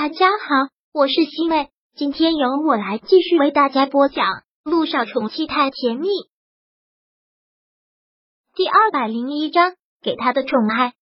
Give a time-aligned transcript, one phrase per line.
[0.00, 4.26] 大家好，我是西妹，今天由我来继续为大家播讲
[4.62, 6.06] 《路上宠妻太甜蜜》
[8.54, 9.74] 第二百零一章。
[10.00, 10.92] 给他的宠爱，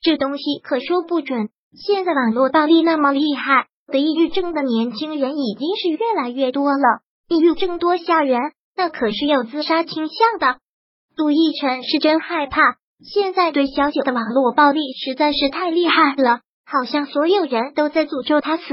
[0.00, 1.50] 这东西可说不准。
[1.76, 7.02] 现在网络暴力那么厉害，得抑郁症的年轻人已经是越来越多了。
[7.28, 8.40] 抑郁症多吓人，
[8.74, 10.60] 那可是有自杀倾向的。
[11.14, 16.40] 陆亦辰是真害怕，现在对小九的网络暴力实在是太厉害了。
[16.66, 18.64] 好像所有人都在诅咒他死，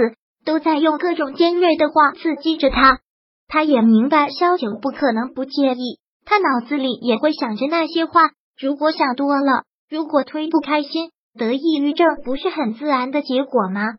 [0.45, 2.99] 都在用各种尖锐的话刺激着他。
[3.47, 8.31] 他也明白萧九不可能不介意，他脑子里也会想着那些话。
[8.57, 13.95] 如果想多了，如果推不开心，得抑郁症不是很自然的结果吗？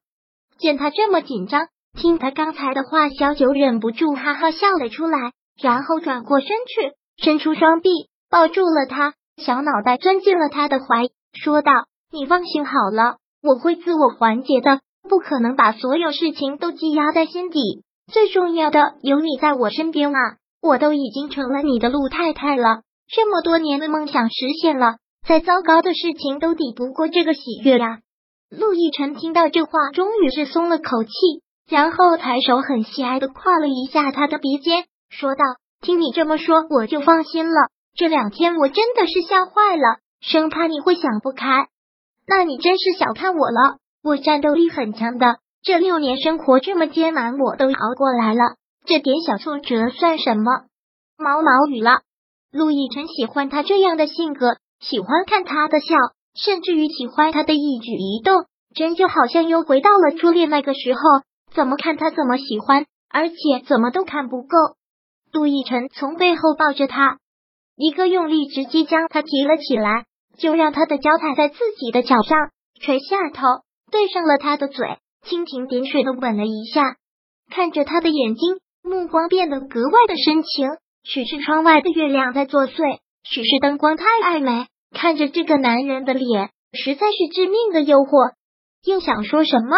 [0.59, 1.67] 见他这么紧张，
[1.99, 7.91] 听他刚才的话，小九忍不住哈哈笑了出来，然后转过身去，伸出双臂
[8.31, 11.73] 抱住了他，小脑袋钻进了他的怀，说道
[12.11, 17.83] ：“你放心好了。”我会自我缓解的，不可能把所有事情都积压在心底。
[18.13, 20.37] 最重要的有你在我身边啊！
[20.61, 27.99] 我都已经成了你的陆太太了，这么多年的梦想实现了，再糟糕的事情都抵不过这个喜悦呀！
[28.49, 31.11] 陆亦辰听到这话，终于是松了口气，
[31.69, 35.43] 然后抬手很喜爱的跨了一下他的鼻尖，说道
[35.83, 37.71] ：“听你这么说，我就放心了。
[37.97, 41.67] 这两天我真的是吓坏了，生怕你会想不开。”
[42.35, 50.45] 那你真是小看我了，我战斗力很强的，这六年生活这么艰难，我都熬过来了，这点小挫折算什么？
[51.19, 52.01] 毛毛雨了。
[52.51, 55.95] 陆亦辰喜欢他这样的性格，喜欢看他的笑，
[56.35, 61.01] 甚至于喜欢他的一举一动，真就好像又回到了初恋那个时候，
[61.53, 63.37] 怎么看他怎么喜欢，而且
[63.67, 64.57] 怎么都看不够。
[65.35, 67.19] 陆亦辰从背后抱着他，
[67.77, 70.07] 一个用力，直接将他提了起来。
[70.39, 73.43] 就让他的脚踩在自己的脚上，垂下头，
[73.91, 76.97] 对上了他的嘴，蜻蜓点水的吻了一下，
[77.51, 80.69] 看着他的眼睛，目光变得格外的深情。
[81.05, 88.35] 许是窗外的月亮在作祟，许是灯光太暧昧，看着这个男人的脸，实在是致命的诱惑。
[88.85, 89.77] 又想说什么，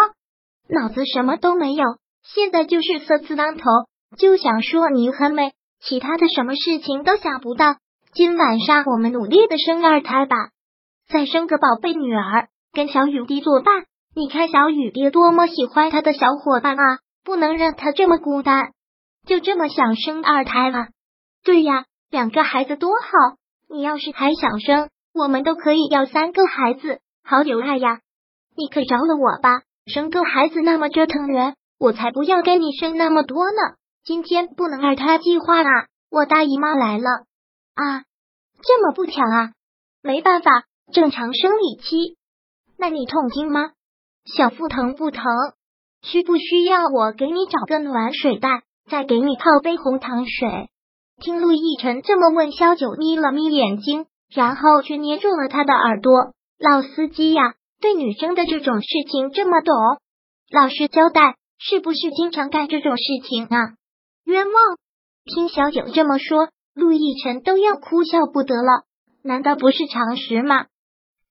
[0.69, 1.85] 脑子什么都没有，
[2.23, 3.65] 现在就是色字当头，
[4.19, 5.53] 就想说你很美，
[5.83, 7.77] 其他的什么事情都想不到。
[8.13, 10.37] 今晚上我们努力的生二胎吧，
[11.09, 13.85] 再生个宝贝女儿跟小雨滴作伴。
[14.15, 18.73] 你看小雨滴多么喜欢他的小伙伴啊，不能让他这么孤单。
[19.27, 20.89] 就这么想生二胎了？
[21.45, 23.37] 对呀，两个孩子多好。
[23.69, 28.01] 你要是还想生，我们都可以要三个孩子，好有爱呀。
[28.57, 33.77] 你可饶了我吧，生个孩子那么折腾人，我才不要跟你生那么多呢。
[34.05, 37.25] 今天不能二胎计划啊，我大姨妈来了。
[37.75, 38.05] 啊，
[38.63, 39.53] 这么不巧啊！
[40.03, 42.17] 没办法，正常生理期。
[42.79, 43.71] 那你痛经吗？
[44.25, 45.25] 小腹疼不疼？
[46.03, 50.69] 需不需要我给你找个暖水袋，再给你泡杯红糖水？
[51.21, 56.33] 听陆亦辰这么问，萧九眯了眯眼睛，然后却捏住了他的耳朵。
[56.59, 59.75] 老司机呀，对女生的这种事情这么懂，
[60.51, 63.75] 老实交代，是不是经常干这种事情啊？
[64.25, 64.55] 冤枉！
[65.25, 66.49] 听小九这么说。
[66.75, 68.83] 陆亦辰都要哭笑不得了，
[69.23, 70.67] 难道不是常识吗？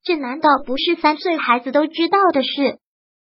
[0.03, 2.79] 这难道不是三岁孩子都知道的事？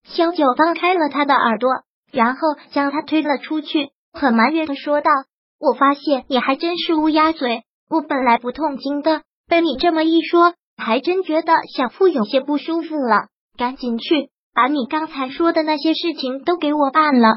[0.05, 1.71] 萧九放开了他的耳朵，
[2.13, 2.41] 然后
[2.71, 5.11] 将他推了出去，很埋怨的说道
[5.59, 13.27] ：“我发现你还真是乌鸦嘴，我本来不痛经的，被你这么一说，还真觉得小腹有些不舒服了。
[13.57, 17.29] 赶紧去把你刚才说的那些事情都给我办了。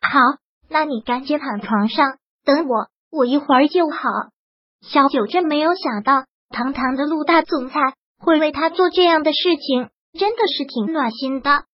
[0.00, 0.18] 好，
[0.68, 4.08] 那你赶紧躺床上等我。”我一会儿就好。
[4.82, 7.80] 小九真没有想到，堂堂的陆大总裁
[8.20, 9.88] 会为他做这样的事情，
[10.18, 11.64] 真的是挺暖心的。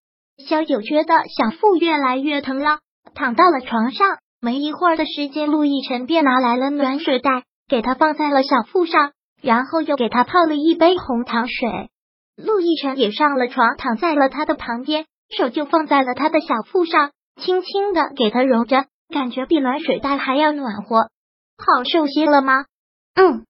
[0.48, 2.78] 小九觉得小腹越来越疼了，
[3.14, 4.06] 躺到了床上。
[4.40, 9.12] 没一会儿的时间，陆亦辰便拿来了暖水袋，给他放在了小腹上，
[9.42, 11.90] 然后又给他泡了一杯红糖水。
[12.36, 15.06] 陆亦辰也上了床，躺在了他的旁边，
[15.36, 17.10] 手就放在了他的小腹上，
[17.40, 21.08] 轻轻的给他揉着，感觉比暖水袋还要暖和。
[21.56, 22.66] 好受些了吗？
[23.14, 23.46] 嗯，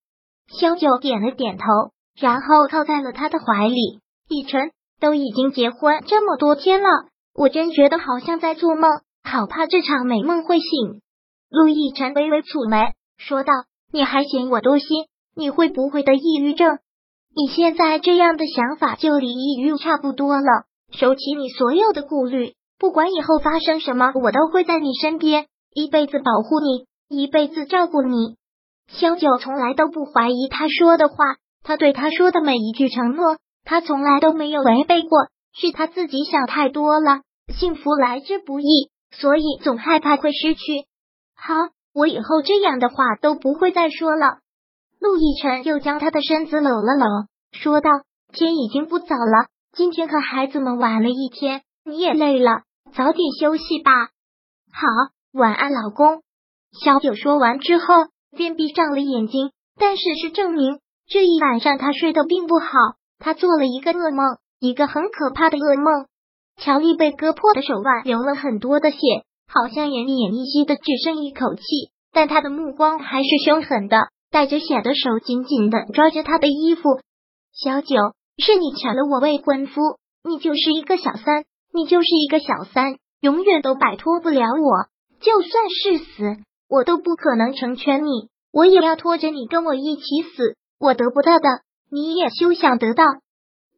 [0.47, 1.65] 萧九点了点头，
[2.17, 4.01] 然后靠在了他的怀里。
[4.27, 6.87] 以晨都已经结婚这么多天了，
[7.33, 11.01] 我真觉得好像在做梦，好怕这场美梦会醒。
[11.49, 13.53] 陆亦辰微微蹙眉，说道
[13.93, 15.05] ：“你还嫌我多心？
[15.35, 16.79] 你会不会得抑郁症？
[17.35, 20.65] 你现在这样的想法就离抑郁差不多了。
[20.91, 28.35] 收起你所有的顾虑，不管以后发生什么，我都会在你身边，一辈子保护你。”一辈子照顾你，
[28.89, 31.15] 萧九从来都不怀疑他说的话，
[31.67, 37.23] 他对他说的每一句承诺，他从来都没有违背过，是他自己想太多了。
[37.53, 40.61] 幸福来之不易，所以总害怕会失去。
[41.35, 41.53] 好，
[41.93, 44.37] 我以后这样的话都不会再说了。
[45.01, 47.05] 陆亦辰又将他的身子搂了搂，
[47.51, 47.89] 说道
[48.31, 52.61] ：“天已经不早了，今天和孩子们玩了一天，你也累了，
[52.95, 53.91] 早点休息吧。”
[54.71, 54.87] 好，
[55.33, 56.21] 晚安，老公。
[56.81, 57.85] 小九说完之后，
[58.37, 59.51] 便闭上了眼睛。
[59.77, 62.67] 但事实证明，这一晚上他睡得并不好，
[63.17, 66.05] 他做了一个噩梦，一个很可怕的噩梦。
[66.57, 68.97] 乔丽被割破的手腕流了很多的血，
[69.47, 71.63] 好像奄奄一息的只剩一口气，
[72.11, 76.99] 但他的目光还是凶狠的，带着血的手紧紧的抓着他的衣服。
[77.53, 77.95] 小九，
[78.37, 79.79] 是你抢了我未婚夫，
[80.25, 84.91] 你就是一个小三，你就是一个小三，永远都摆脱不了我。
[85.21, 90.03] 就算是死，我都不可能成全你，我也要拖着你跟我一起
[90.35, 90.57] 死。
[90.79, 91.47] 我得不到的，
[91.89, 93.03] 你也休想得到。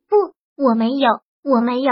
[0.10, 1.92] 不，我没有，我没有。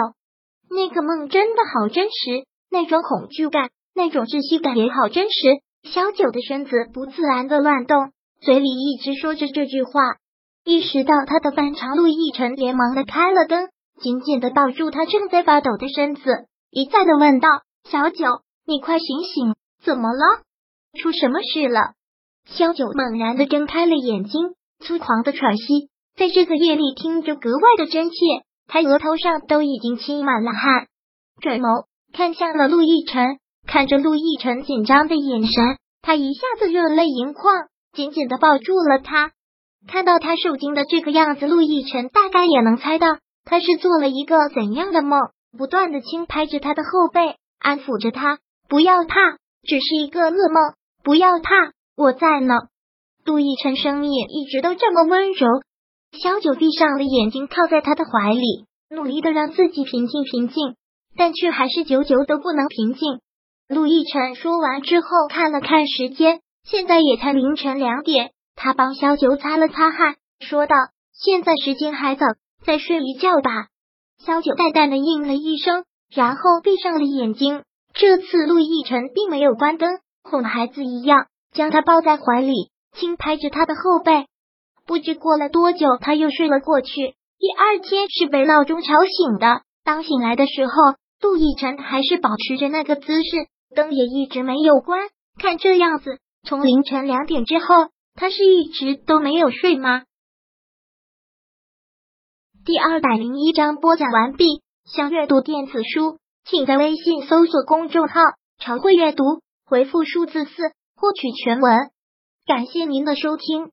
[0.69, 5.61] 那个梦真的好真实，那种恐惧感，那种窒息感也好真实。
[5.83, 8.11] 小九的身子不自然的乱动，
[8.41, 9.91] 嘴里一直说着这句话。
[10.65, 13.69] 意识到他的反常，陆亦辰连忙的开了灯，
[14.01, 16.21] 紧紧的抱住他正在发抖的身子，
[16.69, 17.47] 一再的问道
[17.89, 20.41] ：“小九，你快醒醒，怎么了？
[20.99, 21.93] 出什么事了？”
[22.43, 28.15] 小九猛然的睁开了眼睛，粗狂的喘息，在这个夜里听着格外的真切。
[28.67, 30.87] 他额头上都已经沁满了汗，
[31.41, 39.31] 转眸看向了陆亦辰，看着陆亦辰紧张的眼神，他一下子热泪盈眶，紧紧的抱住了他。
[39.87, 43.07] 看到他受惊的这个样子，陆亦辰大概也能猜到
[43.45, 45.17] 他是做了一个怎样的梦，
[45.57, 49.15] 不断的轻拍着他的后背，安抚着他，不要怕，
[49.63, 52.53] 只是一个噩梦，不要怕，我在呢。
[53.27, 55.47] 陆亦辰声音一直都这么温柔。
[56.13, 60.75] 小九闭上了眼睛，靠在他的怀里，努力的让自己平静平静，
[61.17, 63.19] 但却还是久久都不能平静。
[63.67, 68.31] 陆亦辰说完之后，看了看时间，现在也才凌晨两点。
[68.55, 70.77] 他帮小九擦了擦汗，说道
[71.11, 72.25] ：“现在时间还早，
[72.65, 73.67] 再睡一觉吧。”
[74.25, 75.83] 小九淡淡的应了一声，
[76.15, 77.61] 然后闭上了眼睛。
[77.93, 84.27] 这次陆亦辰并没有关灯，哄孩子一样将他抱在怀里，轻拍着他的后背。
[84.85, 87.15] 不知过了多久，他又睡了过去。
[87.39, 89.61] 第二天是被闹钟吵醒的。
[89.83, 90.73] 当醒来的时候，
[91.21, 95.09] 陆亦辰还是保持着那个姿势，灯也一直没有关。
[95.39, 97.65] 看这样子，从凌晨两点之后，
[98.15, 100.03] 他是一直都没有睡吗？
[102.65, 104.61] 第二百零一章播讲完毕。
[104.85, 108.21] 想阅读电子书，请在微信搜索公众号
[108.57, 109.23] “常会阅读”，
[109.67, 110.63] 回复数字四
[110.95, 111.91] 获取全文。
[112.47, 113.71] 感谢您的收听。